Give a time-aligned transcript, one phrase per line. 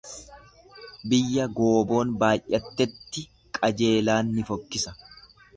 [1.11, 3.27] Biyya gooboon baay'attetti
[3.59, 4.99] qajeelaan ni fokkisa.